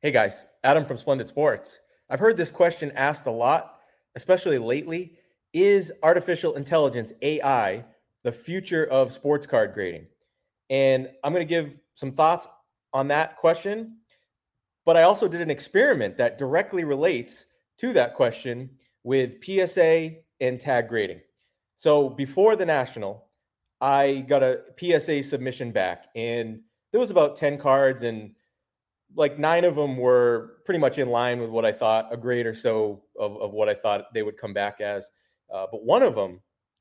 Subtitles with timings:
[0.00, 1.80] Hey guys, Adam from Splendid Sports.
[2.08, 3.80] I've heard this question asked a lot,
[4.14, 5.16] especially lately.
[5.52, 7.84] Is artificial intelligence, AI,
[8.22, 10.06] the future of sports card grading?
[10.70, 12.46] And I'm going to give some thoughts
[12.92, 13.96] on that question.
[14.86, 17.46] But I also did an experiment that directly relates
[17.78, 18.70] to that question
[19.02, 21.22] with PSA and tag grading.
[21.74, 23.24] So before the national,
[23.80, 26.60] I got a PSA submission back, and
[26.92, 28.30] there was about 10 cards, and
[29.14, 32.46] like nine of them were pretty much in line with what I thought, a grade
[32.46, 35.10] or so of, of what I thought they would come back as.
[35.52, 36.40] Uh, but one of them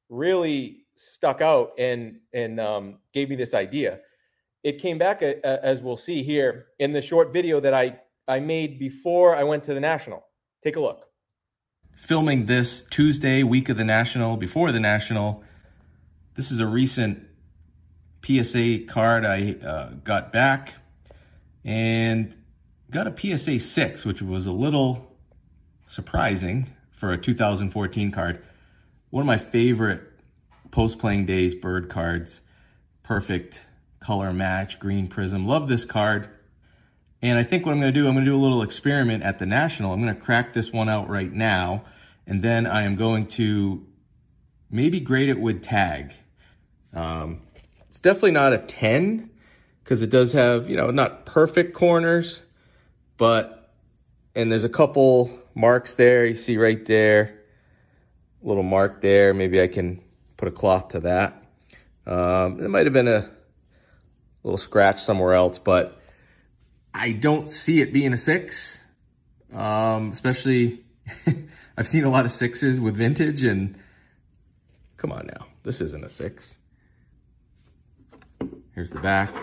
[0.09, 3.99] really stuck out and and um, gave me this idea.
[4.63, 7.99] It came back a, a, as we'll see here in the short video that I
[8.27, 10.25] I made before I went to the national.
[10.61, 11.05] Take a look.
[11.95, 15.43] Filming this Tuesday, week of the national, before the national.
[16.35, 17.25] This is a recent
[18.23, 20.73] PSA card I uh, got back
[21.67, 22.33] and
[22.89, 25.11] got a PSA 6, which was a little
[25.85, 28.41] surprising for a 2014 card.
[29.09, 30.01] One of my favorite
[30.71, 32.41] post-playing days bird cards.
[33.03, 33.65] Perfect
[33.99, 35.45] color match, green prism.
[35.45, 36.29] Love this card.
[37.21, 39.23] And I think what I'm going to do, I'm going to do a little experiment
[39.23, 39.91] at the National.
[39.91, 41.83] I'm going to crack this one out right now.
[42.25, 43.85] And then I am going to
[44.69, 46.13] maybe grade it with tag.
[46.93, 47.41] Um,
[47.89, 49.31] it's definitely not a 10
[49.87, 52.41] because it does have, you know, not perfect corners,
[53.15, 53.71] but,
[54.35, 56.25] and there's a couple marks there.
[56.25, 57.39] You see right there,
[58.41, 59.33] little mark there.
[59.33, 60.01] Maybe I can
[60.35, 61.41] put a cloth to that.
[62.05, 63.29] Um, it might have been a
[64.43, 65.97] little scratch somewhere else, but
[66.93, 68.83] I don't see it being a six,
[69.53, 70.83] um, especially
[71.77, 73.77] I've seen a lot of sixes with vintage and
[74.97, 76.57] come on now, this isn't a six.
[78.75, 79.33] Here's the back.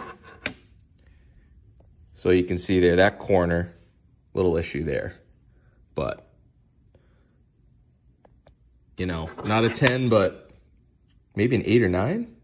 [2.25, 3.75] So you can see there, that corner,
[4.33, 5.17] little issue there.
[5.95, 6.27] But,
[8.97, 10.51] you know, not a 10, but
[11.37, 12.35] maybe an 8 or 9.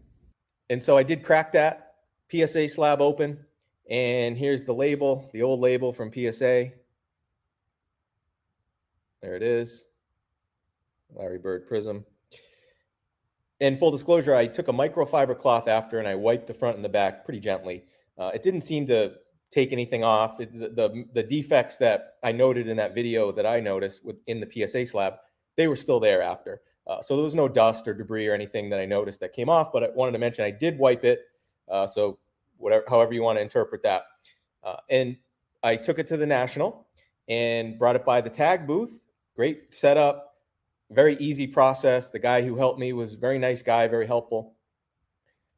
[0.69, 1.95] And so I did crack that
[2.31, 3.43] PSA slab open.
[3.89, 6.73] And here's the label, the old label from PSA.
[9.23, 9.85] There it is.
[11.15, 12.05] Larry Bird Prism.
[13.59, 16.85] And full disclosure, I took a microfiber cloth after and I wiped the front and
[16.85, 17.85] the back pretty gently.
[18.15, 19.13] Uh, it didn't seem to
[19.51, 20.37] take anything off.
[20.37, 24.67] The, the, the defects that I noted in that video that I noticed in the
[24.67, 25.15] PSA slab,
[25.57, 26.61] they were still there after.
[26.87, 29.49] Uh, so there was no dust or debris or anything that I noticed that came
[29.49, 29.71] off.
[29.71, 31.21] But I wanted to mention I did wipe it.
[31.69, 32.17] Uh, so
[32.57, 34.03] whatever, however you want to interpret that.
[34.63, 35.17] Uh, and
[35.63, 36.87] I took it to the national
[37.27, 38.91] and brought it by the tag booth.
[39.35, 40.35] Great setup,
[40.89, 42.09] very easy process.
[42.09, 44.55] The guy who helped me was a very nice guy, very helpful.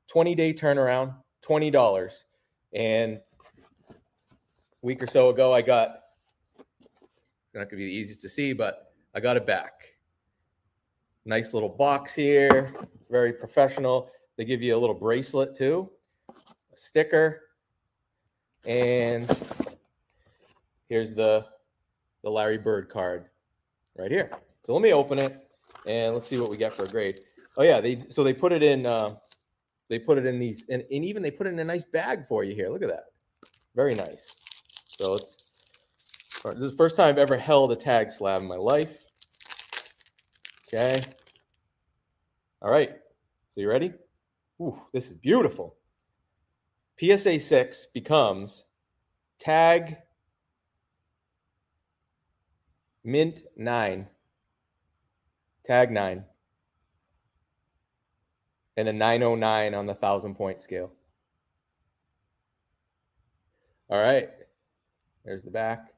[0.07, 2.23] 20 day turnaround, $20.
[2.73, 3.19] And
[4.83, 6.01] week or so ago, I got,
[6.59, 9.95] it's not to be the easiest to see, but I got it back.
[11.25, 12.73] Nice little box here,
[13.09, 14.11] very professional.
[14.37, 15.89] They give you a little bracelet too,
[16.29, 17.43] a sticker,
[18.65, 19.25] and
[20.89, 21.45] here's the
[22.23, 23.25] the Larry Bird card
[23.97, 24.31] right here.
[24.65, 25.47] So let me open it
[25.85, 27.21] and let's see what we get for a grade.
[27.57, 29.15] Oh yeah, they so they put it in uh,
[29.89, 32.25] they put it in these and, and even they put it in a nice bag
[32.25, 32.69] for you here.
[32.69, 33.05] Look at that.
[33.75, 34.35] Very nice.
[34.99, 35.37] So it's
[36.43, 39.05] this is the first time I've ever held a tag slab in my life.
[40.67, 41.01] Okay.
[42.61, 42.91] All right.
[43.49, 43.93] So you ready?
[44.61, 45.75] Ooh, this is beautiful.
[46.99, 48.65] PSA 6 becomes
[49.39, 49.97] tag
[53.03, 54.07] mint 9.
[55.63, 56.23] Tag 9.
[58.75, 60.91] And a 909 on the 1,000 point scale.
[63.89, 64.29] All right.
[65.25, 65.93] There's the back.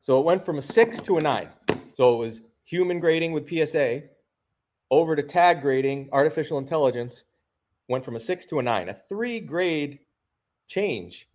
[0.00, 1.48] So it went from a six to a nine.
[1.94, 4.02] So it was human grading with PSA
[4.90, 7.24] over to tag grading, artificial intelligence,
[7.88, 10.00] went from a six to a nine, a three grade
[10.68, 11.28] change.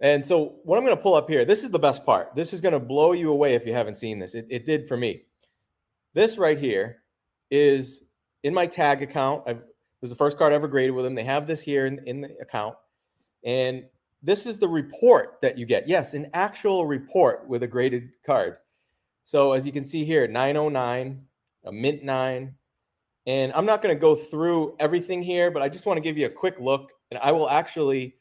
[0.00, 2.34] And so what I'm going to pull up here, this is the best part.
[2.34, 4.34] This is going to blow you away if you haven't seen this.
[4.34, 5.22] It, it did for me.
[6.12, 7.02] This right here
[7.50, 8.02] is
[8.42, 9.44] in my tag account.
[9.46, 9.58] I've,
[10.00, 11.14] this is the first card I ever graded with them.
[11.14, 12.74] They have this here in, in the account.
[13.44, 13.84] And
[14.22, 15.88] this is the report that you get.
[15.88, 18.56] Yes, an actual report with a graded card.
[19.24, 21.22] So as you can see here, 909,
[21.64, 22.54] a mint 9.
[23.26, 26.16] And I'm not going to go through everything here, but I just want to give
[26.16, 26.92] you a quick look.
[27.10, 28.16] And I will actually,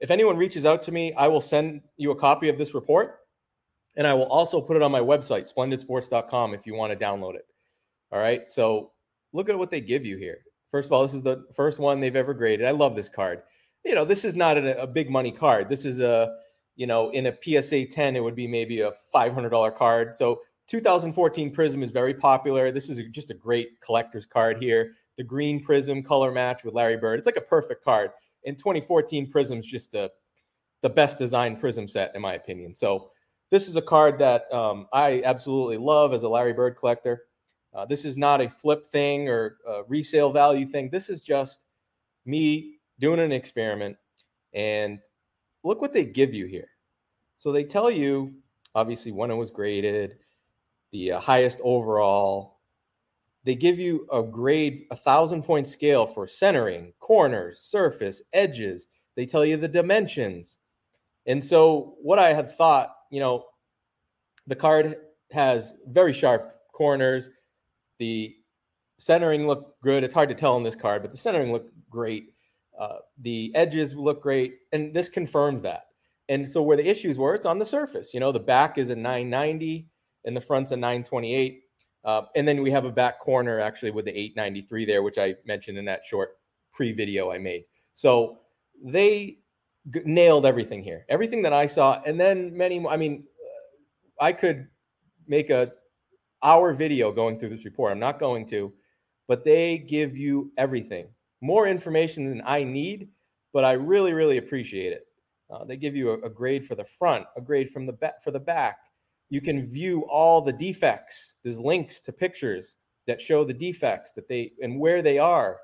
[0.00, 3.20] if anyone reaches out to me, I will send you a copy of this report.
[3.96, 7.34] And I will also put it on my website, splendidsports.com, if you want to download
[7.34, 7.46] it.
[8.12, 8.48] All right.
[8.48, 8.92] So
[9.32, 10.38] look at what they give you here.
[10.70, 12.66] First of all, this is the first one they've ever graded.
[12.66, 13.42] I love this card
[13.88, 15.70] you know, this is not a, a big money card.
[15.70, 16.36] This is a,
[16.76, 20.14] you know, in a PSA 10, it would be maybe a $500 card.
[20.14, 22.70] So 2014 Prism is very popular.
[22.70, 24.92] This is a, just a great collector's card here.
[25.16, 27.18] The green Prism color match with Larry Bird.
[27.18, 28.10] It's like a perfect card.
[28.44, 30.10] In 2014, Prism's just a,
[30.82, 32.74] the best designed Prism set, in my opinion.
[32.74, 33.10] So
[33.50, 37.22] this is a card that um, I absolutely love as a Larry Bird collector.
[37.74, 39.56] Uh, this is not a flip thing or
[39.88, 40.90] resale value thing.
[40.90, 41.64] This is just
[42.26, 43.96] me doing an experiment.
[44.54, 44.98] And
[45.64, 46.68] look what they give you here.
[47.36, 48.34] So they tell you,
[48.74, 50.16] obviously, when it was graded,
[50.92, 52.58] the uh, highest overall.
[53.44, 58.88] They give you a grade, a thousand point scale for centering, corners, surface, edges.
[59.16, 60.58] They tell you the dimensions.
[61.26, 63.44] And so, what I had thought, you know,
[64.46, 64.96] the card
[65.30, 67.30] has very sharp corners.
[67.98, 68.34] The
[68.98, 70.04] centering looked good.
[70.04, 72.34] It's hard to tell on this card, but the centering looked great.
[72.78, 75.86] Uh, the edges look great, and this confirms that.
[76.28, 78.14] And so, where the issues were, it's on the surface.
[78.14, 79.88] You know, the back is a 990
[80.24, 81.62] and the front's a 928.
[82.04, 85.34] Uh, and then we have a back corner actually with the 893 there, which I
[85.46, 86.38] mentioned in that short
[86.72, 87.64] pre video I made.
[87.94, 88.38] So
[88.82, 89.38] they
[89.92, 92.00] g- nailed everything here, everything that I saw.
[92.06, 92.86] And then many.
[92.86, 94.68] I mean, uh, I could
[95.26, 95.72] make a
[96.42, 97.92] hour video going through this report.
[97.92, 98.72] I'm not going to,
[99.26, 101.08] but they give you everything,
[101.40, 103.08] more information than I need,
[103.52, 105.06] but I really, really appreciate it.
[105.50, 108.22] Uh, they give you a, a, grade for the front, a grade from the back
[108.22, 108.78] for the back,
[109.30, 111.34] you can view all the defects.
[111.42, 112.76] There's links to pictures
[113.06, 115.58] that show the defects that they and where they are.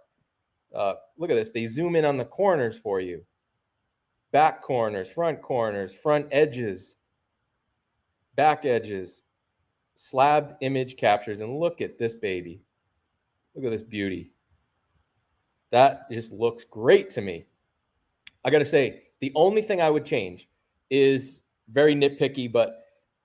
[0.74, 1.50] Uh, look at this.
[1.50, 3.24] They zoom in on the corners for you.
[4.32, 6.96] Back corners, front corners, front edges,
[8.34, 9.22] back edges,
[9.94, 11.40] slabbed image captures.
[11.40, 12.60] And look at this baby.
[13.54, 14.32] Look at this beauty.
[15.74, 17.46] That just looks great to me.
[18.44, 20.48] I got to say, the only thing I would change
[20.88, 22.84] is very nitpicky, but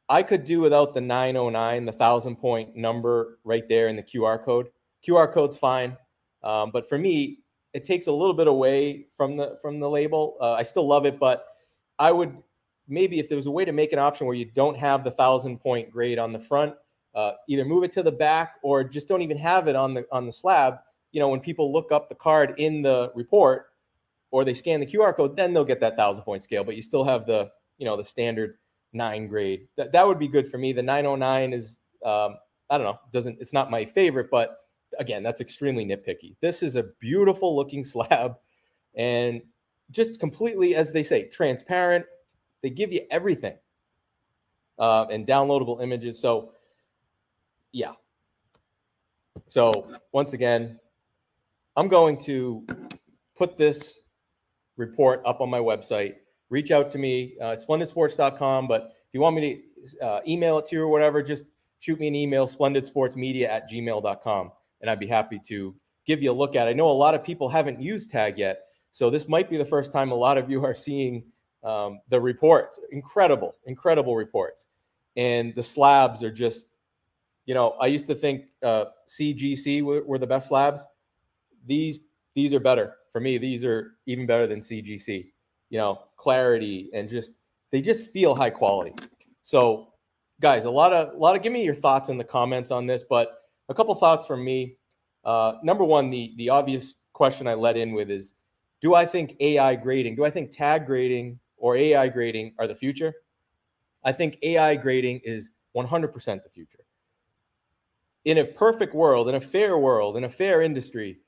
[0.09, 4.43] I could do without the 909, the thousand point number right there in the QR
[4.43, 4.69] code.
[5.07, 5.95] QR code's fine,
[6.41, 7.37] um, but for me,
[7.73, 10.35] it takes a little bit away from the from the label.
[10.41, 11.45] Uh, I still love it, but
[11.99, 12.35] I would
[12.87, 15.11] maybe if there was a way to make an option where you don't have the
[15.11, 16.73] thousand point grade on the front,
[17.13, 20.07] uh, either move it to the back or just don't even have it on the
[20.11, 20.79] on the slab.
[21.11, 23.67] You know, when people look up the card in the report
[24.31, 26.63] or they scan the QR code, then they'll get that thousand point scale.
[26.63, 28.57] But you still have the you know the standard
[28.93, 29.67] nine grade.
[29.77, 30.73] That that would be good for me.
[30.73, 32.35] The 909 is um,
[32.69, 34.57] I don't know, doesn't it's not my favorite, but
[34.97, 36.35] again, that's extremely nitpicky.
[36.41, 38.35] This is a beautiful looking slab
[38.95, 39.41] and
[39.91, 42.05] just completely, as they say, transparent.
[42.61, 43.55] They give you everything
[44.77, 46.19] uh, and downloadable images.
[46.19, 46.53] So,
[47.71, 47.93] yeah.
[49.47, 50.79] So, once again,
[51.79, 52.65] I'm going to
[53.37, 54.01] put this
[54.77, 56.15] report up on my website
[56.49, 58.67] reach out to me uh, at splendidsports.com.
[58.67, 61.45] But if you want me to uh, email it to you or whatever, just
[61.79, 64.51] shoot me an email, splendidsportsmedia at gmail.com.
[64.81, 66.71] And I'd be happy to give you a look at it.
[66.71, 68.61] I know a lot of people haven't used TAG yet.
[68.91, 71.23] So this might be the first time a lot of you are seeing
[71.63, 72.79] um, the reports.
[72.91, 74.67] Incredible, incredible reports.
[75.15, 76.67] And the slabs are just,
[77.45, 80.85] you know, I used to think uh, CGC were, were the best slabs.
[81.69, 81.99] These
[82.35, 83.37] these are better for me.
[83.37, 85.31] These are even better than CGC
[85.69, 87.33] you know, clarity and just
[87.71, 88.93] they just feel high quality.
[89.43, 89.93] So,
[90.41, 92.85] guys, a lot of a lot of give me your thoughts in the comments on
[92.85, 94.75] this, but a couple thoughts from me.
[95.23, 98.33] Uh, number one, the the obvious question I let in with is,
[98.81, 102.75] do I think AI grading, do I think tag grading or AI grading are the
[102.75, 103.13] future?
[104.03, 106.85] I think AI grading is 100% the future.
[108.23, 111.19] In a perfect world, in a fair world, in a fair industry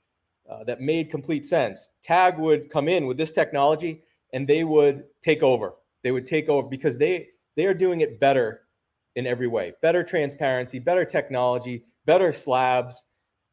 [0.51, 4.03] uh, that made complete sense, tag would come in with this technology
[4.33, 5.75] and they would take over.
[6.03, 8.61] They would take over because they they are doing it better
[9.15, 9.73] in every way.
[9.81, 13.05] Better transparency, better technology, better slabs.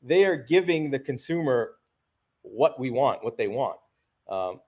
[0.02, 1.76] They are giving the consumer
[2.42, 3.76] what we want, what they want.
[4.28, 4.60] Um,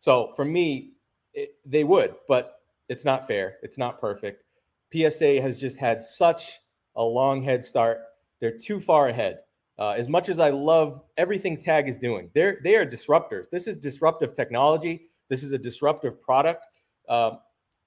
[0.00, 0.92] so for me,
[1.34, 3.56] it, they would, but it's not fair.
[3.62, 4.44] It's not perfect.
[4.92, 6.60] PSA has just had such
[6.96, 8.00] a long head start.
[8.40, 9.40] They're too far ahead.
[9.82, 13.50] Uh, as much as I love everything Tag is doing, they're they are disruptors.
[13.50, 15.08] This is disruptive technology.
[15.28, 16.68] This is a disruptive product.
[17.08, 17.40] Um,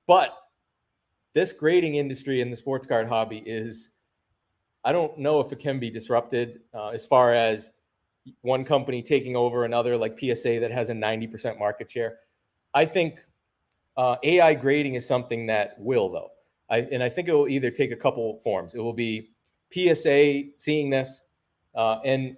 [0.05, 0.35] but
[1.33, 3.91] this grading industry in the sports card hobby is,
[4.83, 7.71] I don't know if it can be disrupted uh, as far as
[8.41, 12.17] one company taking over another, like PSA that has a 90% market share.
[12.73, 13.21] I think
[13.95, 16.31] uh, AI grading is something that will, though.
[16.69, 18.75] I, and I think it will either take a couple forms.
[18.75, 19.29] It will be
[19.71, 21.21] PSA seeing this
[21.75, 22.37] uh, and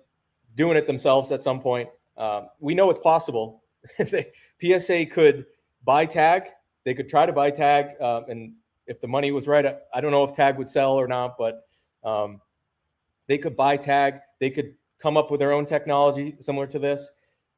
[0.56, 1.90] doing it themselves at some point.
[2.18, 3.64] Um, we know it's possible
[4.62, 5.46] PSA could
[5.84, 6.44] buy tag.
[6.84, 8.54] they could try to buy Tag, uh, and
[8.86, 11.38] if the money was right, I, I, don't know if Tag would sell or not,
[11.38, 11.66] but
[12.04, 12.42] um,
[13.28, 14.16] they could buy Tag.
[14.40, 17.10] They could come up with their own technology similar to this.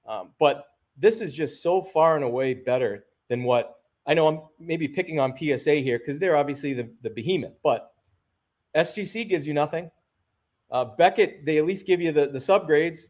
[0.07, 0.65] Um, but
[0.97, 4.27] this is just so far and away better than what I know.
[4.27, 7.93] I'm maybe picking on PSA here because they're obviously the, the behemoth, but
[8.75, 9.91] SGC gives you nothing.
[10.71, 13.07] Uh, Beckett, they at least give you the, the subgrades,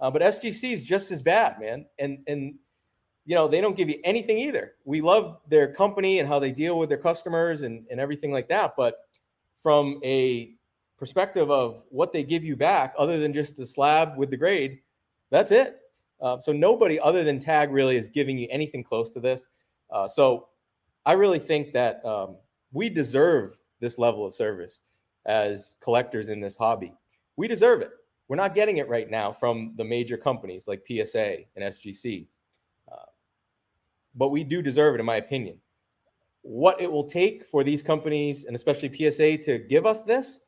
[0.00, 1.86] uh, but SGC is just as bad, man.
[1.98, 2.54] And and
[3.26, 4.74] you know they don't give you anything either.
[4.84, 8.48] We love their company and how they deal with their customers and and everything like
[8.48, 9.08] that, but
[9.62, 10.54] from a
[10.98, 14.80] perspective of what they give you back, other than just the slab with the grade,
[15.30, 15.80] that's it.
[16.20, 19.46] Uh, so nobody other than Tag really is giving you anything close to this.
[19.90, 20.48] Uh, so
[21.04, 22.36] I really think that um,
[22.72, 24.80] we deserve this level of service
[25.26, 26.92] as collectors in this hobby.
[27.36, 27.90] We deserve it.
[28.28, 32.26] We're not getting it right now from the major companies like PSA and SGC.
[32.90, 32.96] Uh,
[34.14, 35.58] but we do deserve it, in my opinion.
[36.42, 40.40] What it will take for these companies and especially PSA to give us this,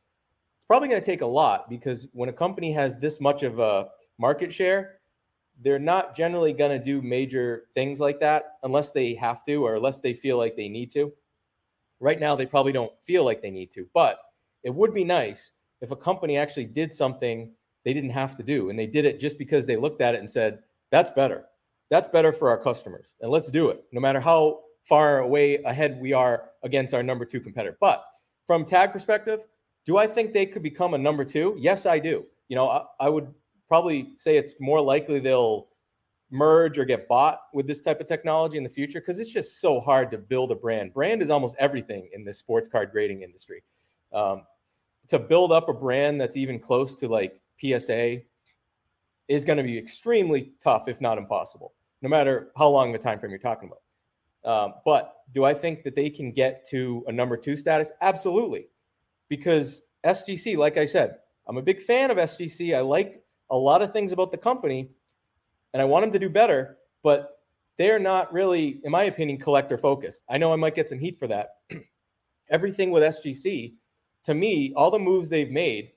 [0.56, 3.59] it's probably going to take a lot because when a company has this much of
[3.59, 4.97] a market share,
[5.62, 9.76] they're not generally going to do major things like that unless they have to or
[9.76, 11.12] unless they feel like they need to.
[11.99, 14.18] Right now, they probably don't feel like they need to, but
[14.67, 17.53] it would be nice if a company actually did something
[17.85, 20.19] they didn't have to do and they did it just because they looked at it
[20.19, 20.59] and said,
[20.91, 21.45] that's better.
[21.89, 23.15] That's better for our customers.
[23.21, 27.25] And let's do it, no matter how far away ahead we are against our number
[27.25, 27.79] two competitor.
[27.81, 28.05] But
[28.49, 29.45] from tag perspective,
[29.85, 31.55] do I think they could become a number two?
[31.57, 32.25] Yes, I do.
[32.49, 33.33] You know, I, I would
[33.69, 35.69] probably say it's more likely they'll
[36.33, 39.61] merge or get bought with this type of technology in the future because it's just
[39.61, 40.93] so hard to build a brand.
[40.93, 43.63] Brand is almost everything in the sports card grading industry.
[44.13, 44.43] Um,
[45.09, 48.21] to build up a brand that's even close to like PSA
[49.29, 53.19] is going to be extremely tough, if not impossible, no matter how long the time
[53.19, 53.81] frame you're talking about.
[54.47, 57.91] Um, but do I think that they can get to a number two status?
[58.01, 58.69] Absolutely,
[59.29, 61.17] because SGC, like I said,
[61.49, 62.77] I'm a big fan of SGC.
[62.77, 64.91] I like a lot of things about the company,
[65.73, 66.79] and I want them to do better.
[67.03, 67.41] But
[67.77, 70.23] they're not really, in my opinion, collector focused.
[70.31, 71.57] I know I might get some heat for that.
[72.51, 73.75] Everything with SGC
[74.26, 75.92] to me, all the moves they've made,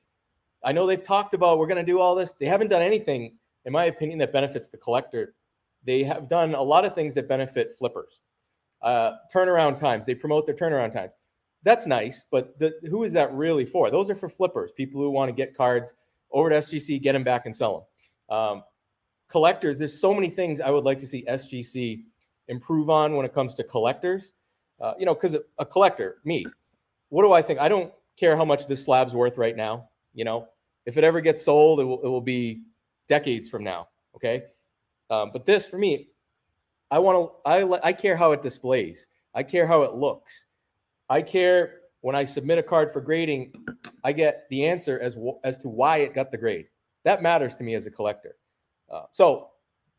[0.64, 2.34] I know they've talked about we're going to do all this.
[2.34, 3.34] They haven't done anything,
[3.66, 5.34] in my opinion, that benefits the collector.
[5.84, 8.22] They have done a lot of things that benefit flippers.
[8.84, 11.14] Uh, turnaround times, they promote their turnaround times.
[11.64, 13.90] That's nice, but the, who is that really for?
[13.90, 15.96] Those are for flippers, people who want to get cards
[16.32, 17.90] over to SGC, get them back and sell
[18.30, 18.38] them.
[18.38, 18.64] Um,
[19.28, 22.04] collectors, there's so many things I would like to see SGC
[22.48, 24.36] improve on when it comes to collectors.
[24.80, 26.46] Uh, you know, because a, a collector, me,
[27.10, 27.60] what do I think?
[27.60, 29.90] I don't care how much this slab's worth right now.
[30.14, 30.48] You know,
[30.86, 32.64] if it ever gets sold, it will, it will be
[33.08, 33.88] decades from now.
[34.16, 34.44] Okay.
[35.10, 36.10] Um, but this for me,
[36.92, 39.08] I want to, I, I care how it displays.
[39.34, 40.46] I care how it looks.
[41.10, 43.54] I care when I submit a card for grading,
[44.04, 46.68] I get the answer as, as to why it got the grade.
[47.04, 48.36] That matters to me as a collector.
[48.90, 49.50] Uh, so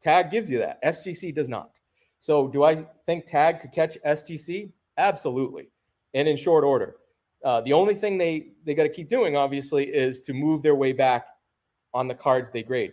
[0.01, 0.83] tag gives you that.
[0.83, 1.71] SGC does not.
[2.19, 4.73] So do I think tag could catch SGC?
[4.97, 5.71] Absolutely.
[6.15, 6.97] And in short order.
[7.45, 10.75] Uh, the only thing they they got to keep doing, obviously, is to move their
[10.75, 11.27] way back
[11.95, 12.93] on the cards they grade.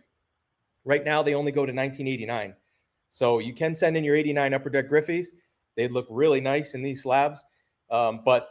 [0.85, 2.53] Right now, they only go to 1989.
[3.09, 5.27] So you can send in your 89 upper deck Griffeys.
[5.75, 7.43] They'd look really nice in these slabs.
[7.89, 8.49] Um, but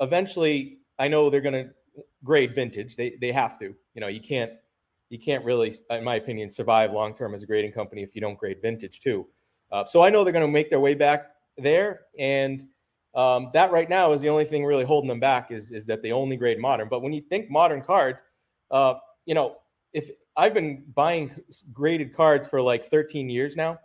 [0.00, 1.70] eventually, I know they're going to
[2.24, 2.96] grade vintage.
[2.96, 3.74] They they have to.
[3.94, 4.52] You know, you can't
[5.10, 8.20] you can't really, in my opinion, survive long term as a grading company if you
[8.20, 9.26] don't grade vintage too.
[9.70, 12.66] Uh, so I know they're going to make their way back there, and
[13.14, 16.02] um, that right now is the only thing really holding them back is, is that
[16.02, 16.88] they only grade modern.
[16.88, 18.22] But when you think modern cards,
[18.70, 18.94] uh,
[19.26, 19.56] you know,
[19.92, 21.34] if I've been buying
[21.72, 23.78] graded cards for like 13 years now,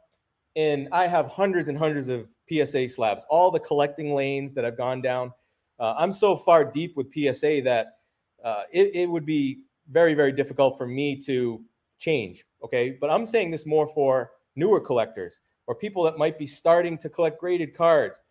[0.55, 4.77] and I have hundreds and hundreds of PSA slabs, all the collecting lanes that I've
[4.77, 5.33] gone down.
[5.79, 7.97] Uh, I'm so far deep with PSA that
[8.43, 11.61] uh, it, it would be very, very difficult for me to
[11.99, 12.45] change.
[12.63, 12.97] Okay.
[12.99, 17.09] But I'm saying this more for newer collectors or people that might be starting to
[17.09, 18.21] collect graded cards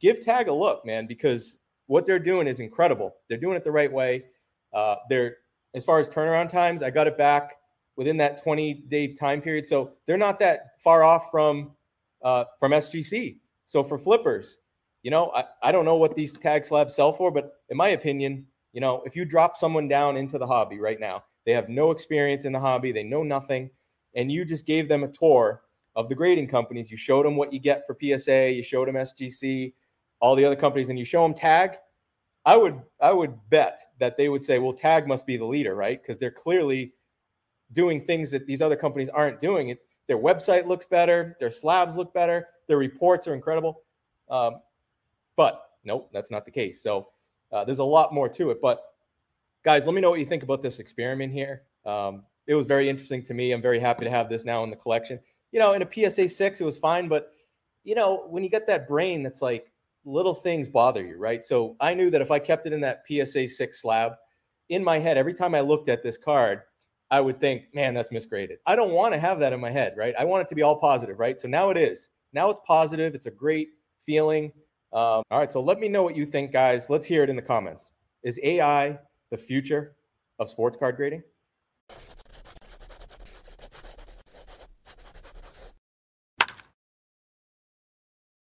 [0.00, 3.14] give Tag a look, man, because what they're doing is incredible.
[3.28, 4.24] They're doing it the right way.
[4.72, 5.36] Uh, they're
[5.74, 7.56] as far as turnaround times, I got it back
[7.96, 9.66] within that 20 day time period.
[9.66, 11.72] So they're not that far off from
[12.22, 13.38] uh, from SGC.
[13.66, 14.58] So for flippers,
[15.02, 17.88] you know, I, I don't know what these tag slabs sell for, but in my
[17.88, 21.68] opinion, you know, if you drop someone down into the hobby right now, they have
[21.68, 23.70] no experience in the hobby, they know nothing,
[24.14, 25.62] and you just gave them a tour
[25.94, 26.90] of the grading companies.
[26.90, 29.72] You showed them what you get for PSA, you showed them SGC,
[30.26, 31.76] all the other companies and you show them tag,
[32.44, 35.76] I would I would bet that they would say, well, tag must be the leader,
[35.76, 36.02] right?
[36.02, 36.94] Because they're clearly
[37.72, 39.68] doing things that these other companies aren't doing.
[39.68, 39.78] It
[40.08, 43.82] their website looks better, their slabs look better, their reports are incredible.
[44.28, 44.56] Um,
[45.36, 46.82] but nope, that's not the case.
[46.82, 47.08] So
[47.52, 48.60] uh, there's a lot more to it.
[48.60, 48.82] But
[49.64, 51.62] guys, let me know what you think about this experiment here.
[51.84, 53.52] Um, it was very interesting to me.
[53.52, 55.20] I'm very happy to have this now in the collection.
[55.52, 57.32] You know, in a PSA six, it was fine, but
[57.84, 59.70] you know, when you get that brain that's like
[60.06, 61.44] little things bother you, right?
[61.44, 64.12] So I knew that if I kept it in that PSA six slab,
[64.68, 66.62] in my head, every time I looked at this card,
[67.10, 68.56] I would think, man, that's misgraded.
[68.66, 70.14] I don't want to have that in my head, right?
[70.18, 71.38] I want it to be all positive, right?
[71.38, 72.08] So now it is.
[72.32, 73.14] Now it's positive.
[73.14, 73.68] It's a great
[74.00, 74.52] feeling.
[74.92, 75.52] Um, all right.
[75.52, 76.90] So let me know what you think, guys.
[76.90, 77.92] Let's hear it in the comments.
[78.22, 78.98] Is AI
[79.30, 79.96] the future
[80.38, 81.22] of sports card grading?